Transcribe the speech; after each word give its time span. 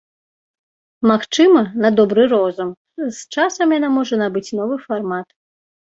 Магчыма, 1.11 1.61
на 1.85 1.93
добры 1.99 2.27
розум, 2.33 2.69
з 3.05 3.17
часам 3.33 3.67
яна 3.79 3.89
можа 4.01 4.15
набыць 4.27 4.49
новы 4.59 4.85
фармат. 4.93 5.27